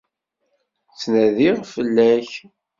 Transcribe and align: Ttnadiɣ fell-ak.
Ttnadiɣ 0.91 1.57
fell-ak. 1.73 2.29